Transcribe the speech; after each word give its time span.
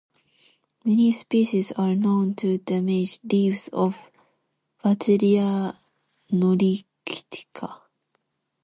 Many 0.83 1.11
species 1.11 1.73
are 1.73 1.93
known 1.93 2.33
to 2.33 2.57
damage 2.57 3.19
leaves 3.23 3.67
of 3.67 3.95
"Vachellia 4.83 5.75
nilotica". 6.31 7.81